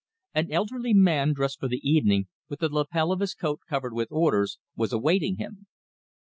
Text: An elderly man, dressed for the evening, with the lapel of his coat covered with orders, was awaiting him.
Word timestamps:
An 0.33 0.51
elderly 0.51 0.95
man, 0.95 1.31
dressed 1.31 1.59
for 1.59 1.67
the 1.67 1.87
evening, 1.87 2.25
with 2.49 2.61
the 2.61 2.69
lapel 2.69 3.11
of 3.11 3.19
his 3.19 3.35
coat 3.35 3.59
covered 3.69 3.93
with 3.93 4.07
orders, 4.09 4.57
was 4.75 4.91
awaiting 4.91 5.35
him. 5.37 5.67